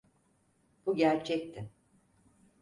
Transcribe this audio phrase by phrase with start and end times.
[0.85, 1.69] Bu gerçekti.